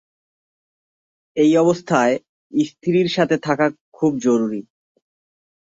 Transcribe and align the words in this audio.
এই 1.37 1.51
অবস্থায়, 1.57 2.15
স্ত্রীর 2.53 3.07
সাথে 3.07 3.35
থাকা 3.37 3.65
খুব 3.93 4.11
জরুরী। 4.19 4.61